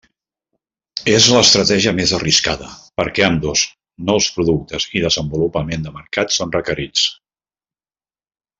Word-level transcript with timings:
És 1.11 1.27
l'estratègia 1.33 1.93
més 1.99 2.13
arriscada 2.19 2.69
perquè 3.01 3.27
ambdós, 3.27 3.65
nous 4.09 4.31
productes 4.39 4.89
i 5.01 5.05
desenvolupament 5.05 5.87
de 5.89 5.95
mercat 6.01 6.35
son 6.39 6.57
requerits. 6.59 7.05